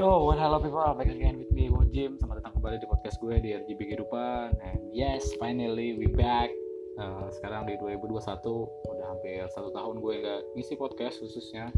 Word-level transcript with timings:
Yo, 0.00 0.24
what 0.24 0.40
hello 0.40 0.56
people, 0.56 0.80
back 0.96 1.12
again 1.12 1.36
with 1.36 1.52
me, 1.52 1.68
Wo 1.68 1.84
Jim. 1.92 2.16
Selamat 2.16 2.40
datang 2.40 2.56
kembali 2.56 2.80
di 2.80 2.88
podcast 2.88 3.20
gue 3.20 3.36
di 3.36 3.52
RGB 3.52 3.84
Kehidupan. 3.84 4.56
And 4.64 4.80
yes, 4.96 5.36
finally 5.36 5.92
we 5.92 6.08
back. 6.08 6.48
Uh, 6.96 7.28
Sekarang 7.28 7.68
di 7.68 7.76
2021, 7.76 8.16
udah 8.64 9.06
hampir 9.12 9.44
satu 9.52 9.68
tahun 9.76 10.00
gue 10.00 10.14
gak 10.24 10.40
ngisi 10.56 10.80
podcast 10.80 11.20
khususnya. 11.20 11.68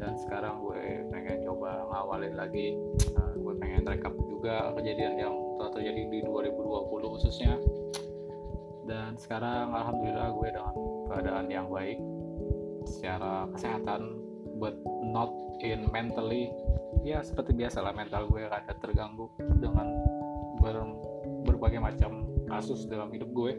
Dan 0.00 0.16
sekarang 0.24 0.64
gue 0.64 1.04
pengen 1.12 1.44
coba 1.44 1.92
ngawalin 1.92 2.40
lagi. 2.40 2.72
Uh, 3.20 3.36
Gue 3.36 3.52
pengen 3.60 3.84
rekap 3.84 4.16
juga 4.16 4.72
kejadian 4.80 5.20
yang 5.20 5.36
telah 5.60 5.76
terjadi 5.76 6.08
di 6.08 6.24
2020 6.24 6.56
khususnya. 6.88 7.60
Dan 8.88 9.20
sekarang 9.20 9.76
Alhamdulillah 9.76 10.32
gue 10.40 10.48
dengan 10.56 10.74
keadaan 11.12 11.46
yang 11.52 11.68
baik 11.68 12.00
Secara 12.88 13.44
kesehatan, 13.52 14.16
but 14.56 14.72
not 15.12 15.30
in 15.60 15.86
mentally. 15.92 16.48
Ya 17.04 17.20
seperti 17.20 17.52
biasa 17.52 17.84
lah 17.84 17.92
mental 17.92 18.26
gue 18.32 18.48
ada 18.48 18.72
terganggu 18.80 19.28
dengan 19.38 19.92
ber, 20.58 20.76
berbagai 21.44 21.78
macam 21.78 22.26
kasus 22.48 22.88
dalam 22.88 23.12
hidup 23.12 23.28
gue. 23.36 23.52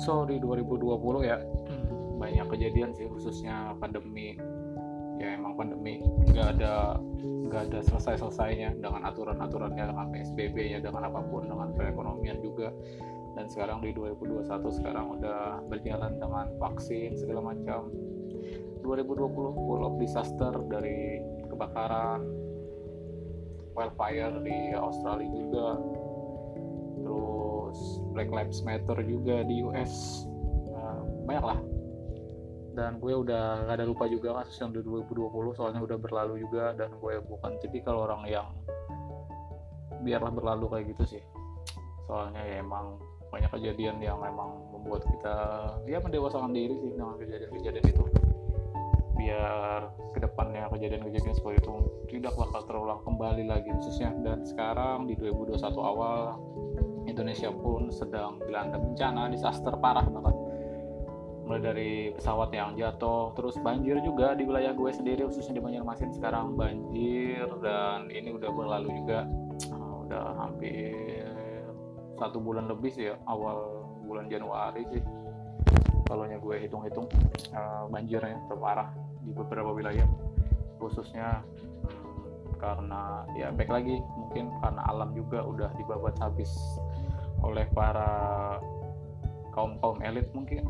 So 0.00 0.24
di 0.24 0.40
2020 0.40 1.28
ya. 1.28 1.38
Banyak 2.14 2.46
kejadian 2.48 2.96
sih 2.96 3.06
khususnya 3.06 3.76
pandemi. 3.78 4.40
Ya 5.20 5.38
emang 5.38 5.54
pandemi 5.54 6.02
nggak 6.26 6.58
ada 6.58 6.98
nggak 7.22 7.70
ada 7.70 7.78
selesai 7.86 8.18
selesainya 8.18 8.74
dengan 8.82 9.06
aturan 9.06 9.38
aturannya 9.38 9.86
dengan 9.86 10.10
psbb 10.10 10.56
nya 10.74 10.78
dengan 10.82 11.06
apa 11.06 11.22
pun 11.22 11.46
dengan 11.46 11.70
perekonomian 11.76 12.42
juga. 12.42 12.74
Dan 13.34 13.50
sekarang 13.50 13.82
di 13.82 13.90
2021 13.90 14.46
sekarang 14.78 15.18
udah 15.18 15.58
berjalan 15.66 16.22
dengan 16.22 16.54
vaksin 16.62 17.18
segala 17.18 17.50
macam 17.50 17.90
2020 18.84 19.32
full 19.56 19.82
of 19.82 19.96
disaster 19.96 20.52
dari 20.68 21.24
kebakaran 21.48 22.20
wildfire 23.74 24.36
di 24.44 24.76
Australia 24.76 25.32
juga 25.32 25.68
terus 27.00 27.78
Black 28.14 28.30
Lives 28.30 28.60
Matter 28.62 29.00
juga 29.08 29.42
di 29.42 29.64
US 29.64 30.24
nah, 30.68 31.00
banyak 31.24 31.44
lah. 31.44 31.60
Dan 32.74 32.98
gue 32.98 33.14
udah 33.14 33.70
gak 33.70 33.78
ada 33.78 33.86
lupa 33.86 34.10
juga 34.10 34.42
kasus 34.42 34.58
yang 34.58 34.74
di 34.74 34.82
2020 34.82 35.30
soalnya 35.54 35.78
udah 35.78 35.94
berlalu 35.94 36.42
juga 36.42 36.74
dan 36.74 36.90
gue 36.98 37.22
bukan 37.22 37.54
tipikal 37.62 38.02
orang 38.02 38.26
yang 38.26 38.50
biarlah 40.02 40.34
berlalu 40.34 40.66
kayak 40.74 40.84
gitu 40.90 41.16
sih. 41.18 41.22
Soalnya 42.10 42.42
ya 42.42 42.66
emang 42.66 42.98
banyak 43.30 43.50
kejadian 43.50 44.02
yang 44.02 44.18
memang 44.18 44.58
membuat 44.74 45.06
kita 45.06 45.34
ya 45.86 46.02
mendewasakan 46.02 46.50
diri 46.50 46.74
sih 46.82 46.90
dengan 46.98 47.14
kejadian-kejadian 47.18 47.86
itu 47.90 48.04
biar 49.24 49.88
ke 50.12 50.20
depannya 50.20 50.68
kejadian-kejadian 50.68 51.32
seperti 51.32 51.64
itu 51.64 51.74
tidak 52.12 52.36
bakal 52.36 52.60
terulang 52.68 53.00
kembali 53.08 53.48
lagi 53.48 53.72
khususnya. 53.72 54.12
Dan 54.20 54.44
sekarang 54.44 55.08
di 55.08 55.16
2021 55.16 55.64
awal 55.80 56.36
Indonesia 57.08 57.48
pun 57.48 57.88
sedang 57.88 58.36
dilanda 58.44 58.76
bencana 58.76 59.32
disaster 59.32 59.72
parah 59.80 60.04
banget. 60.04 60.36
Mulai 61.44 61.60
dari 61.60 61.92
pesawat 62.12 62.52
yang 62.52 62.76
jatuh 62.76 63.32
terus 63.36 63.56
banjir 63.60 64.00
juga 64.04 64.36
di 64.36 64.44
wilayah 64.44 64.72
gue 64.72 64.90
sendiri 64.92 65.28
khususnya 65.28 65.60
di 65.60 65.62
Banjarmasin 65.64 66.12
sekarang 66.16 66.56
banjir 66.56 67.48
dan 67.64 68.08
ini 68.12 68.28
udah 68.32 68.50
berlalu 68.52 68.92
juga. 69.04 69.24
Uh, 69.72 70.04
udah 70.04 70.24
hampir 70.36 71.24
satu 72.20 72.40
bulan 72.40 72.68
lebih 72.68 72.92
sih 72.92 73.08
ya 73.08 73.16
awal 73.24 73.88
bulan 74.04 74.28
Januari 74.28 74.84
sih. 74.92 75.00
Kalau 76.04 76.28
gue 76.28 76.56
hitung-hitung 76.60 77.08
uh, 77.56 77.88
banjirnya 77.88 78.36
terparah 78.44 79.03
di 79.24 79.32
beberapa 79.32 79.72
wilayah 79.72 80.06
khususnya 80.78 81.40
hmm, 81.40 82.60
karena 82.60 83.24
ya 83.34 83.48
baik 83.50 83.72
lagi 83.72 83.96
mungkin 84.20 84.52
karena 84.60 84.84
alam 84.88 85.16
juga 85.16 85.40
udah 85.42 85.70
dibabat 85.80 86.16
habis 86.20 86.52
oleh 87.44 87.68
para 87.72 88.08
kaum 89.52 89.78
kaum 89.78 90.00
elit 90.02 90.26
mungkin. 90.34 90.66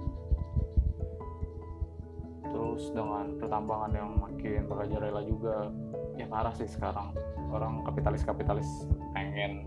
Terus 2.45 2.93
dengan 2.95 3.35
pertambangan 3.41 3.93
yang 3.95 4.11
makin 4.15 4.71
merajalela 4.71 5.23
juga 5.27 5.73
ya 6.15 6.27
parah 6.29 6.55
sih 6.55 6.69
sekarang. 6.69 7.15
Orang 7.51 7.83
kapitalis 7.87 8.23
kapitalis 8.23 8.69
pengen 9.15 9.67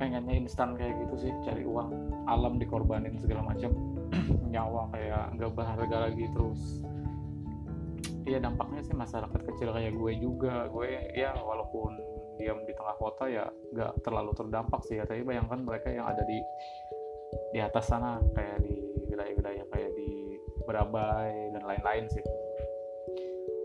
pengennya 0.00 0.34
instan 0.34 0.74
kayak 0.74 0.98
gitu 1.06 1.28
sih 1.28 1.32
cari 1.44 1.62
uang 1.62 1.90
alam 2.28 2.56
dikorbanin 2.56 3.18
segala 3.20 3.44
macam. 3.52 3.72
Nyawa 4.52 4.92
kayak 4.92 5.24
nggak 5.36 5.52
berharga 5.56 5.96
lagi 6.08 6.28
terus 6.32 6.84
ya 8.26 8.38
dampaknya 8.38 8.80
sih 8.84 8.94
masyarakat 8.94 9.40
kecil 9.52 9.74
kayak 9.74 9.92
gue 9.94 10.12
juga. 10.18 10.66
Gue 10.70 11.12
ya 11.14 11.34
walaupun 11.36 11.98
diam 12.40 12.62
di 12.64 12.72
tengah 12.72 12.96
kota 12.96 13.28
ya 13.28 13.44
nggak 13.74 14.02
terlalu 14.02 14.32
terdampak 14.36 14.80
sih 14.86 14.98
ya. 14.98 15.04
Tapi 15.04 15.22
bayangkan 15.26 15.60
mereka 15.62 15.88
yang 15.90 16.06
ada 16.06 16.22
di 16.26 16.38
di 17.52 17.60
atas 17.60 17.88
sana 17.88 18.20
kayak 18.36 18.62
di 18.64 18.74
wilayah-wilayah 19.12 19.66
kayak 19.72 19.90
di 19.96 20.38
Berabai 20.62 21.50
dan 21.52 21.62
lain-lain 21.66 22.06
sih. 22.10 22.24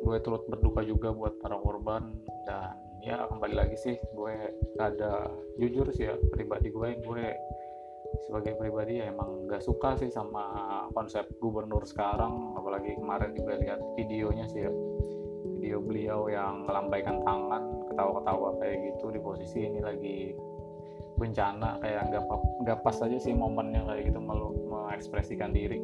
Gue 0.02 0.18
turut 0.24 0.48
berduka 0.50 0.82
juga 0.82 1.14
buat 1.14 1.38
para 1.44 1.60
korban 1.60 2.16
dan 2.48 2.74
ya 3.08 3.24
kembali 3.30 3.56
lagi 3.56 3.78
sih 3.80 3.96
gue 3.96 4.36
ada 4.82 5.32
jujur 5.56 5.88
sih 5.96 6.12
ya 6.12 6.16
pribadi 6.34 6.74
gue 6.74 7.00
gue 7.00 7.26
sebagai 8.28 8.60
pribadi 8.60 9.00
ya 9.00 9.12
emang 9.12 9.48
gak 9.48 9.64
suka 9.64 9.96
sih 10.00 10.12
sama 10.12 10.44
konsep 10.92 11.28
gubernur 11.40 11.84
sekarang. 11.88 12.56
Apalagi 12.60 13.00
kemarin 13.00 13.32
juga 13.36 13.60
lihat 13.60 13.80
videonya 13.96 14.46
sih 14.52 14.68
ya. 14.68 14.72
Video 15.58 15.80
beliau 15.82 16.28
yang 16.32 16.68
melambaikan 16.68 17.24
tangan 17.24 17.64
ketawa-ketawa 17.92 18.50
kayak 18.62 18.78
gitu 18.94 19.06
di 19.10 19.20
posisi 19.20 19.60
ini 19.66 19.80
lagi 19.82 20.18
bencana 21.18 21.82
kayak 21.82 22.14
nggak 22.14 22.24
nggak 22.62 22.80
pas 22.86 22.98
aja 23.02 23.18
sih 23.18 23.34
momennya 23.34 23.90
kayak 23.90 24.14
gitu 24.14 24.20
malu 24.22 24.54
mengekspresikan 24.70 25.52
diri. 25.56 25.82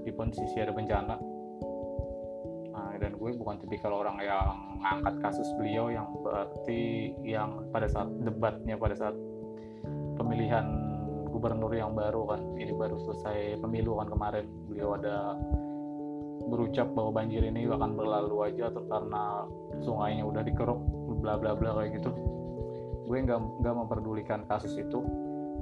Di 0.00 0.10
posisi 0.12 0.56
ada 0.60 0.72
bencana. 0.72 1.16
Nah, 2.70 2.96
dan 2.96 3.16
gue 3.16 3.30
bukan 3.36 3.60
tipikal 3.60 3.92
orang 3.92 4.16
yang 4.24 4.56
ngangkat 4.80 5.14
kasus 5.20 5.48
beliau 5.60 5.92
yang 5.92 6.08
berarti 6.24 7.12
yang 7.24 7.68
pada 7.68 7.88
saat 7.88 8.08
debatnya 8.24 8.76
pada 8.80 8.96
saat 8.96 9.16
pemilihan 10.16 10.79
gubernur 11.40 11.72
yang 11.72 11.96
baru 11.96 12.28
kan. 12.28 12.40
Ini 12.60 12.76
baru 12.76 13.00
selesai 13.00 13.56
pemilu 13.64 13.96
kan 13.96 14.12
kemarin. 14.12 14.44
Beliau 14.68 14.92
ada 15.00 15.40
berucap 16.52 16.92
bahwa 16.92 17.24
banjir 17.24 17.40
ini 17.40 17.64
akan 17.64 17.96
berlalu 17.96 18.36
aja 18.52 18.68
atau 18.68 18.84
karena 18.84 19.48
sungainya 19.80 20.28
udah 20.28 20.44
dikeruk 20.44 20.80
bla 21.24 21.40
bla 21.40 21.56
bla 21.56 21.80
kayak 21.80 21.96
gitu. 21.96 22.12
Gue 23.08 23.24
nggak 23.24 23.40
nggak 23.64 23.74
memperdulikan 23.74 24.44
kasus 24.44 24.76
itu 24.76 25.00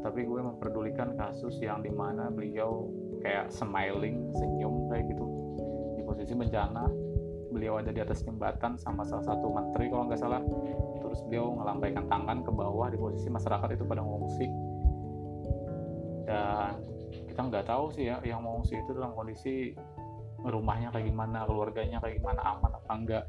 tapi 0.02 0.26
gue 0.26 0.40
memperdulikan 0.42 1.14
kasus 1.14 1.58
yang 1.62 1.82
di 1.82 1.90
mana 1.90 2.30
beliau 2.30 2.90
kayak 3.22 3.54
smiling 3.54 4.34
senyum 4.34 4.90
kayak 4.90 5.06
gitu. 5.14 5.26
Di 5.94 6.02
posisi 6.02 6.34
bencana 6.34 6.90
beliau 7.54 7.78
ada 7.78 7.94
di 7.94 8.02
atas 8.02 8.26
jembatan 8.26 8.74
sama 8.82 9.06
salah 9.06 9.24
satu 9.30 9.46
menteri 9.54 9.86
kalau 9.94 10.10
nggak 10.10 10.18
salah. 10.18 10.42
Terus 10.98 11.22
beliau 11.30 11.54
melambaikan 11.54 12.10
tangan 12.10 12.42
ke 12.42 12.50
bawah 12.50 12.90
di 12.90 12.98
posisi 12.98 13.30
masyarakat 13.30 13.78
itu 13.78 13.86
pada 13.86 14.02
ngungsi 14.02 14.67
dan 16.28 16.76
kita 17.32 17.40
nggak 17.40 17.64
tahu 17.64 17.88
sih 17.96 18.12
ya 18.12 18.20
yang 18.20 18.44
mengungsi 18.44 18.76
itu 18.76 18.92
dalam 18.92 19.16
kondisi 19.16 19.72
rumahnya 20.44 20.94
kayak 20.94 21.08
gimana 21.10 21.48
keluarganya 21.48 21.98
kayak 21.98 22.20
gimana 22.20 22.40
aman 22.44 22.72
apa 22.76 22.92
enggak. 22.92 23.24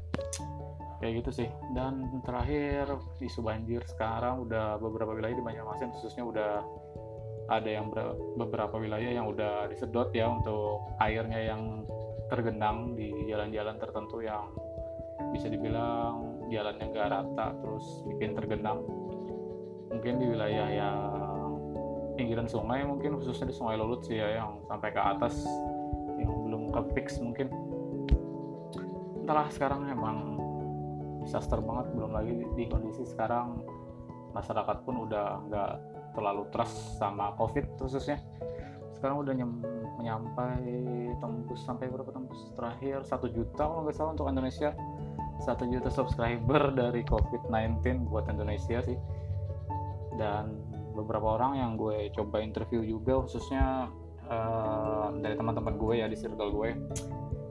Kayak 1.00 1.24
gitu 1.24 1.30
sih. 1.42 1.48
Dan 1.72 2.06
terakhir 2.22 2.92
isu 3.24 3.40
banjir 3.40 3.80
sekarang 3.88 4.44
udah 4.44 4.76
beberapa 4.76 5.16
wilayah 5.16 5.32
di 5.32 5.40
Banjarmasin 5.40 5.96
khususnya 5.96 6.28
udah 6.28 6.60
ada 7.50 7.66
yang 7.66 7.90
beberapa 8.38 8.78
wilayah 8.78 9.10
yang 9.10 9.26
udah 9.26 9.66
disedot 9.66 10.14
ya 10.14 10.30
untuk 10.30 10.86
airnya 11.02 11.50
yang 11.50 11.82
tergenang 12.30 12.94
di 12.94 13.10
jalan-jalan 13.26 13.74
tertentu 13.82 14.22
yang 14.22 14.54
bisa 15.34 15.50
dibilang 15.50 16.46
jalannya 16.46 16.86
nggak 16.94 17.08
rata 17.10 17.46
terus 17.58 18.06
bikin 18.14 18.38
tergenang. 18.38 18.78
Mungkin 19.90 20.22
di 20.22 20.26
pinggiran 22.30 22.46
sungai 22.46 22.86
mungkin 22.86 23.18
khususnya 23.18 23.50
di 23.50 23.54
Sungai 23.58 23.74
Lulut 23.74 24.06
sih 24.06 24.14
ya 24.14 24.38
yang 24.38 24.62
sampai 24.70 24.94
ke 24.94 25.02
atas 25.02 25.42
yang 26.14 26.30
belum 26.46 26.70
ke 26.70 26.80
fix 26.94 27.18
mungkin. 27.18 27.50
Entahlah 29.26 29.50
sekarang 29.50 29.90
emang 29.90 30.38
disaster 31.26 31.58
banget 31.58 31.90
belum 31.90 32.14
lagi 32.14 32.38
di 32.54 32.70
kondisi 32.70 33.02
sekarang. 33.02 33.66
Masyarakat 34.30 34.86
pun 34.86 35.10
udah 35.10 35.42
nggak 35.50 35.72
terlalu 36.14 36.46
trust 36.54 37.02
sama 37.02 37.34
covid 37.34 37.66
khususnya. 37.82 38.22
Sekarang 38.94 39.26
udah 39.26 39.34
nyam, 39.34 39.58
menyampai 39.98 40.70
tembus 41.18 41.66
sampai 41.66 41.90
berapa 41.90 42.14
tembus 42.14 42.54
terakhir? 42.54 43.02
Satu 43.10 43.26
juta 43.26 43.66
kalau 43.66 43.82
nggak 43.82 43.98
salah 43.98 44.14
untuk 44.14 44.30
Indonesia. 44.30 44.70
Satu 45.42 45.66
juta 45.66 45.90
subscriber 45.90 46.70
dari 46.78 47.02
COVID-19 47.02 48.06
buat 48.06 48.30
Indonesia 48.30 48.78
sih. 48.86 48.94
Dan 50.14 50.69
beberapa 50.94 51.38
orang 51.38 51.58
yang 51.58 51.72
gue 51.78 52.10
coba 52.14 52.42
interview 52.42 52.82
juga 52.82 53.22
khususnya 53.22 53.90
uh, 54.26 55.08
dari 55.18 55.34
teman-teman 55.38 55.74
gue 55.78 55.94
ya 56.02 56.06
di 56.10 56.16
circle 56.18 56.50
gue. 56.54 56.70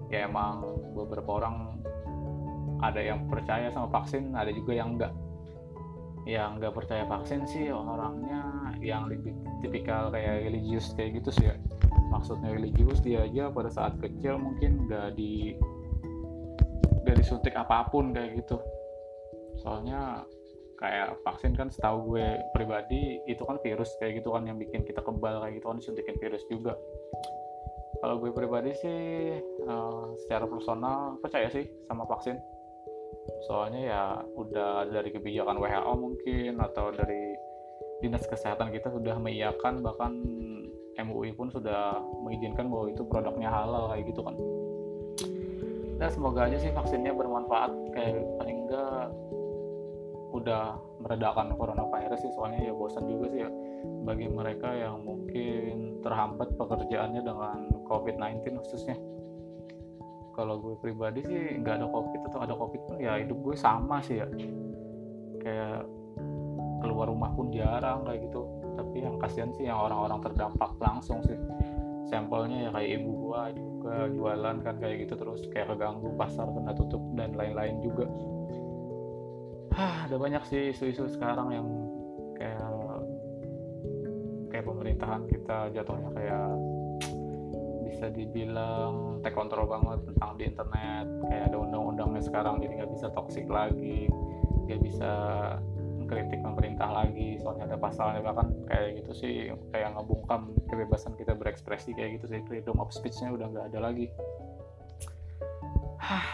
Ya 0.09 0.25
emang 0.25 0.65
beberapa 0.97 1.37
orang 1.37 1.79
ada 2.79 2.99
yang 3.03 3.27
percaya 3.27 3.69
sama 3.69 3.91
vaksin 3.91 4.33
ada 4.33 4.49
juga 4.49 4.73
yang 4.73 4.95
enggak 4.97 5.13
yang 6.27 6.61
nggak 6.61 6.75
percaya 6.77 7.09
vaksin 7.09 7.47
sih 7.49 7.73
orangnya 7.73 8.69
yang 8.83 9.09
tipikal 9.65 10.13
kayak 10.13 10.45
religius 10.45 10.93
kayak 10.93 11.21
gitu 11.21 11.29
sih 11.33 11.45
ya. 11.49 11.55
Maksudnya 12.13 12.53
religius 12.53 13.01
dia 13.01 13.25
aja 13.25 13.49
pada 13.49 13.69
saat 13.69 13.97
kecil 13.97 14.37
mungkin 14.37 14.85
nggak 14.89 15.17
di 15.17 15.57
nggak 17.05 17.15
disuntik 17.17 17.57
apa 17.57 17.89
pun 17.89 18.13
kayak 18.13 18.45
gitu. 18.45 18.61
Soalnya 19.61 20.25
kayak 20.79 21.19
vaksin 21.27 21.51
kan 21.59 21.67
setahu 21.67 22.15
gue 22.15 22.39
pribadi 22.55 23.19
itu 23.27 23.43
kan 23.43 23.59
virus 23.59 23.99
kayak 23.99 24.23
gitu 24.23 24.31
kan 24.31 24.47
yang 24.47 24.55
bikin 24.55 24.87
kita 24.87 25.03
kebal 25.03 25.43
kayak 25.43 25.59
gitu 25.59 25.67
kan 25.67 25.77
disuntikin 25.77 26.15
virus 26.15 26.43
juga. 26.47 26.79
Kalau 27.99 28.15
gue 28.23 28.31
pribadi 28.31 28.71
sih 28.79 28.99
uh, 29.67 30.15
secara 30.23 30.47
personal 30.47 31.19
percaya 31.19 31.51
sih 31.51 31.67
sama 31.91 32.07
vaksin. 32.07 32.39
Soalnya 33.51 33.81
ya 33.83 34.03
udah 34.39 34.87
dari 34.87 35.11
kebijakan 35.11 35.59
WHO 35.59 35.93
mungkin 35.99 36.63
atau 36.63 36.95
dari 36.95 37.35
dinas 37.99 38.23
kesehatan 38.23 38.71
kita 38.71 38.87
sudah 38.87 39.19
mengiyakan 39.19 39.83
bahkan 39.83 40.15
MUI 40.95 41.35
pun 41.35 41.51
sudah 41.51 41.99
mengizinkan 42.23 42.71
bahwa 42.71 42.87
itu 42.87 43.03
produknya 43.03 43.51
halal 43.51 43.91
kayak 43.91 44.07
gitu 44.07 44.23
kan. 44.23 44.35
Dan 45.99 46.07
semoga 46.15 46.47
aja 46.47 46.55
sih 46.55 46.71
vaksinnya 46.71 47.11
bermanfaat 47.11 47.71
kayak 47.91 48.23
paling 48.39 48.57
enggak 48.63 49.11
udah 50.39 50.79
meredakan 51.03 51.53
coronavirus 51.55 52.19
sih 52.23 52.31
soalnya 52.33 52.71
ya 52.71 52.73
bosan 52.73 53.05
juga 53.07 53.25
sih 53.31 53.39
ya. 53.43 53.49
Bagi 54.03 54.27
mereka 54.27 54.69
yang 54.71 55.03
mungkin 55.03 55.99
terhambat 56.03 56.55
pekerjaannya 56.55 57.21
dengan 57.23 57.57
COVID-19 57.87 58.59
khususnya. 58.63 58.97
Kalau 60.35 60.55
gue 60.59 60.75
pribadi 60.79 61.19
sih 61.27 61.59
nggak 61.59 61.83
ada 61.83 61.87
covid 61.91 62.21
atau 62.31 62.39
ada 62.39 62.53
covid 62.55 62.81
pun 62.87 62.95
ya 62.99 63.19
hidup 63.19 63.37
gue 63.43 63.55
sama 63.59 63.99
sih 63.99 64.23
ya. 64.23 64.27
Kayak 65.43 65.83
keluar 66.79 67.11
rumah 67.11 67.31
pun 67.35 67.51
jarang 67.51 68.07
kayak 68.07 68.31
gitu. 68.31 68.47
Tapi 68.79 69.03
yang 69.03 69.19
kasihan 69.19 69.51
sih 69.51 69.67
yang 69.67 69.79
orang-orang 69.79 70.23
terdampak 70.23 70.71
langsung 70.79 71.19
sih. 71.27 71.35
Sampelnya 72.07 72.67
ya 72.67 72.69
kayak 72.73 72.89
ibu 73.03 73.11
gua 73.29 73.53
juga 73.53 74.09
jualan 74.09 74.57
kan 74.65 74.75
kayak 74.81 75.05
gitu 75.05 75.13
terus 75.13 75.45
kayak 75.53 75.69
keganggu 75.75 76.09
pasar 76.17 76.49
kena 76.49 76.73
tutup 76.73 77.03
dan 77.13 77.37
lain-lain 77.37 77.77
juga 77.85 78.09
Hah, 79.79 80.11
ada 80.11 80.19
banyak 80.19 80.43
sih 80.51 80.75
isu-isu 80.75 81.07
sekarang 81.07 81.55
yang 81.55 81.67
kayak 82.35 82.67
kayak 84.51 84.65
pemerintahan 84.67 85.23
kita 85.31 85.71
jatuhnya 85.71 86.11
kayak 86.19 86.51
bisa 87.87 88.11
dibilang 88.11 89.23
take 89.23 89.31
control 89.31 89.71
banget 89.71 90.03
tentang 90.03 90.35
di 90.35 90.51
internet. 90.51 91.07
Kayak 91.31 91.43
ada 91.47 91.57
undang-undangnya 91.63 92.19
sekarang 92.27 92.59
jadi 92.59 92.83
nggak 92.83 92.91
bisa 92.91 93.07
toxic 93.15 93.47
lagi 93.47 94.11
nggak 94.67 94.83
bisa 94.83 95.11
mengkritik 95.95 96.43
pemerintah 96.43 96.91
lagi. 96.91 97.39
Soalnya 97.39 97.71
ada 97.71 97.79
pasalnya 97.79 98.19
bahkan 98.19 98.51
kayak 98.67 98.99
gitu 98.99 99.11
sih 99.15 99.33
kayak 99.71 99.95
ngebungkam 99.95 100.59
kebebasan 100.67 101.15
kita 101.15 101.39
berekspresi 101.39 101.95
kayak 101.95 102.19
gitu 102.19 102.35
sih. 102.35 102.43
Freedom 102.51 102.75
of 102.83 102.91
speech-nya 102.91 103.31
udah 103.31 103.47
nggak 103.47 103.71
ada 103.71 103.79
lagi. 103.79 104.11
Hah, 106.03 106.27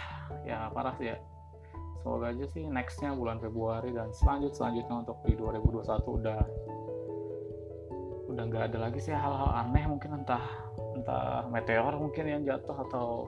ya 0.49 0.65
parah 0.73 0.97
sih 0.97 1.13
ya 1.13 1.34
semoga 2.05 2.29
aja 2.29 2.45
sih 2.53 2.69
nextnya 2.69 3.17
bulan 3.17 3.41
Februari 3.41 3.89
dan 3.89 4.13
selanjut 4.13 4.53
selanjutnya 4.53 5.01
untuk 5.01 5.17
di 5.25 5.33
2021 5.41 5.89
udah 6.21 6.39
udah 8.29 8.43
nggak 8.45 8.63
ada 8.69 8.77
lagi 8.77 9.01
sih 9.01 9.09
hal-hal 9.09 9.49
aneh 9.49 9.89
mungkin 9.89 10.21
entah 10.21 10.69
entah 10.93 11.49
meteor 11.49 11.97
mungkin 11.97 12.29
yang 12.29 12.41
jatuh 12.45 12.77
atau 12.77 13.25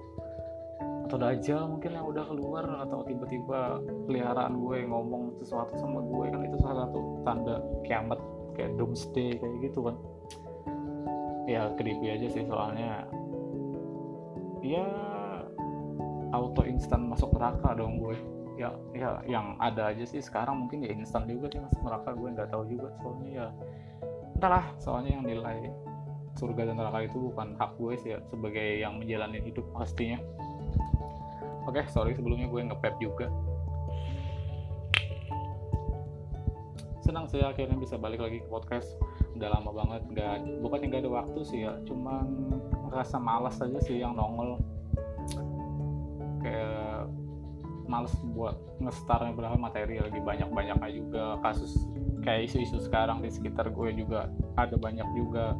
atau 1.10 1.18
dajjal 1.18 1.66
mungkin 1.66 1.98
yang 1.98 2.06
udah 2.06 2.22
keluar 2.30 2.70
atau 2.86 3.02
tiba-tiba 3.02 3.82
peliharaan 4.06 4.62
gue 4.62 4.86
ngomong 4.86 5.42
sesuatu 5.42 5.74
sama 5.82 6.06
gue 6.06 6.26
kan 6.30 6.42
itu 6.46 6.58
salah 6.62 6.86
satu 6.86 7.26
tanda 7.26 7.58
kiamat 7.82 8.22
kayak 8.54 8.78
doomsday 8.78 9.42
kayak 9.42 9.58
gitu 9.66 9.90
kan. 9.90 9.98
Ya 11.50 11.74
creepy 11.74 12.14
aja 12.14 12.28
sih 12.30 12.46
soalnya. 12.46 13.10
Ya 14.62 14.86
auto 16.30 16.62
instan 16.62 17.10
masuk 17.10 17.34
neraka 17.34 17.74
dong 17.74 17.98
gue 18.04 18.37
ya 18.58 18.74
ya 18.98 19.22
yang 19.30 19.54
ada 19.62 19.94
aja 19.94 20.02
sih 20.04 20.18
sekarang 20.18 20.66
mungkin 20.66 20.82
ya 20.82 20.92
instan 20.92 21.30
juga 21.30 21.48
sih 21.54 21.62
masuk 21.62 21.82
neraka 21.86 22.10
gue 22.18 22.28
nggak 22.34 22.50
tahu 22.50 22.64
juga 22.66 22.90
soalnya 23.00 23.30
ya 23.30 23.48
entahlah 24.34 24.66
soalnya 24.82 25.12
yang 25.14 25.24
nilai 25.24 25.70
surga 26.38 26.74
dan 26.74 26.76
neraka 26.82 27.06
itu 27.06 27.18
bukan 27.18 27.54
hak 27.58 27.72
gue 27.78 27.94
sih 28.02 28.10
ya 28.14 28.20
sebagai 28.30 28.82
yang 28.82 28.98
menjalani 28.98 29.42
hidup 29.46 29.66
pastinya 29.74 30.18
Oke, 31.68 31.84
okay, 31.84 31.92
sorry 31.92 32.16
sebelumnya 32.16 32.48
gue 32.48 32.64
ngepep 32.64 32.96
juga. 32.96 33.28
Senang 37.04 37.28
sih 37.28 37.44
akhirnya 37.44 37.76
bisa 37.76 38.00
balik 38.00 38.24
lagi 38.24 38.40
ke 38.40 38.48
podcast. 38.48 38.88
Udah 39.36 39.52
lama 39.52 39.76
banget, 39.76 40.02
nggak 40.16 40.64
bukan 40.64 40.88
nggak 40.88 41.04
ada 41.04 41.12
waktu 41.12 41.40
sih 41.44 41.68
ya, 41.68 41.76
cuman 41.84 42.56
rasa 42.88 43.20
malas 43.20 43.60
aja 43.60 43.84
sih 43.84 44.00
yang 44.00 44.16
nongol. 44.16 44.64
Kayak 46.40 46.87
males 47.88 48.14
buat 48.36 48.56
ngestar 48.84 49.24
berapa 49.34 49.56
materi 49.56 49.98
lagi. 50.00 50.20
Banyak-banyaknya 50.20 50.90
juga 50.92 51.40
kasus 51.42 51.74
kayak 52.22 52.52
isu-isu 52.52 52.84
sekarang 52.84 53.24
di 53.24 53.32
sekitar 53.32 53.72
gue 53.72 53.90
juga 53.96 54.28
ada 54.60 54.76
banyak 54.76 55.08
juga. 55.16 55.56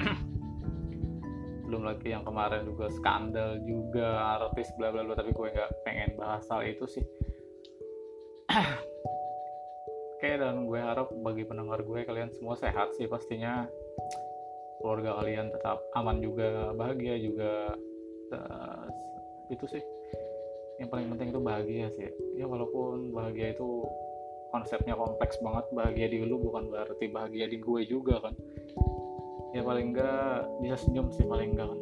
Belum 1.68 1.86
lagi 1.86 2.10
yang 2.10 2.26
kemarin 2.26 2.66
juga 2.66 2.90
skandal 2.90 3.62
juga 3.62 4.40
artis 4.40 4.72
bla 4.74 4.90
bla 4.90 5.06
bla 5.06 5.14
tapi 5.14 5.30
gue 5.30 5.48
nggak 5.52 5.70
pengen 5.86 6.16
bahas 6.16 6.42
hal 6.48 6.64
itu 6.64 6.88
sih. 6.88 7.04
Oke 10.18 10.30
dan 10.36 10.66
gue 10.66 10.80
harap 10.80 11.08
bagi 11.22 11.44
pendengar 11.46 11.80
gue 11.84 12.00
kalian 12.04 12.32
semua 12.34 12.56
sehat 12.56 12.96
sih 12.96 13.06
pastinya. 13.06 13.68
Keluarga 14.80 15.20
kalian 15.20 15.52
tetap 15.52 15.84
aman 15.92 16.24
juga 16.24 16.72
bahagia 16.72 17.20
juga. 17.20 17.76
Uh, 18.30 18.86
itu 19.50 19.66
sih 19.66 19.82
yang 20.80 20.88
paling 20.88 21.12
penting 21.12 21.28
itu 21.28 21.40
bahagia 21.44 21.86
sih. 21.92 22.08
Ya 22.40 22.48
walaupun 22.48 23.12
bahagia 23.12 23.52
itu 23.52 23.84
konsepnya 24.48 24.96
kompleks 24.96 25.36
banget 25.44 25.68
bahagia 25.76 26.06
di 26.08 26.24
lu 26.24 26.40
bukan 26.40 26.72
berarti 26.72 27.06
bahagia 27.12 27.46
di 27.52 27.60
gue 27.60 27.80
juga 27.84 28.24
kan. 28.24 28.34
Ya 29.52 29.60
paling 29.60 29.92
enggak 29.92 30.48
bisa 30.64 30.80
senyum 30.80 31.12
sih 31.12 31.28
paling 31.28 31.52
enggak 31.52 31.68
kan. 31.68 31.80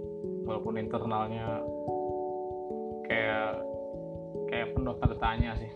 Walaupun 0.50 0.75
internalnya 0.83 1.62
kayak 3.07 3.62
kayak 4.50 4.69
penuh 4.75 4.95
tanda 4.99 5.17
tanya 5.23 5.55
sih. 5.62 5.71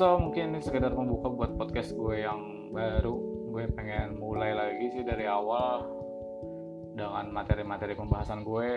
So 0.00 0.16
mungkin 0.16 0.56
ini 0.56 0.64
sekedar 0.64 0.96
membuka 0.96 1.28
buat 1.28 1.52
podcast 1.60 1.92
gue 1.92 2.24
yang 2.24 2.72
baru. 2.72 3.14
Gue 3.52 3.68
pengen 3.76 4.16
mulai 4.16 4.56
lagi 4.56 4.96
sih 4.96 5.04
dari 5.04 5.28
awal 5.28 6.00
dengan 6.96 7.28
materi-materi 7.34 7.98
pembahasan 7.98 8.46
gue 8.46 8.70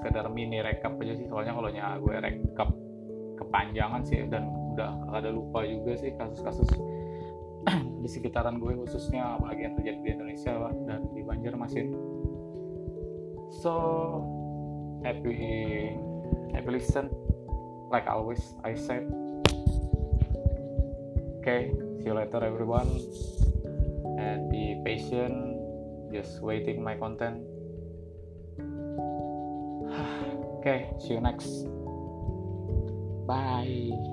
sekedar 0.00 0.24
mini 0.32 0.64
recap 0.64 0.96
aja 0.96 1.12
sih. 1.12 1.28
Soalnya 1.28 1.52
kalau 1.52 1.68
gue 1.68 2.14
recap 2.16 2.72
kepanjangan 3.36 4.00
sih 4.08 4.24
dan 4.32 4.48
udah 4.72 5.12
ada 5.12 5.28
lupa 5.28 5.60
juga 5.68 5.92
sih 6.00 6.16
kasus-kasus 6.16 6.72
di 8.02 8.08
sekitaran 8.08 8.56
gue 8.56 8.72
khususnya 8.80 9.36
apalagi 9.36 9.68
yang 9.68 9.74
terjadi 9.76 9.98
di 10.00 10.10
Indonesia 10.16 10.52
dan 10.88 11.04
di 11.12 11.20
Banjarmasin. 11.20 11.92
So 13.60 13.72
happy 15.04 15.36
happy 16.56 16.70
listen 16.72 17.12
like 17.92 18.08
always 18.08 18.40
I 18.64 18.72
said. 18.72 19.04
Okay 21.44 21.76
see 22.00 22.08
you 22.08 22.16
later 22.16 22.40
everyone. 22.40 22.88
And 24.16 24.48
be 24.48 24.80
patient 24.84 25.60
just 26.12 26.40
waiting 26.40 26.80
my 26.80 26.96
content 26.96 27.44
okay 30.58 30.90
see 30.98 31.14
you 31.14 31.20
next. 31.20 31.66
Bye 33.26 34.09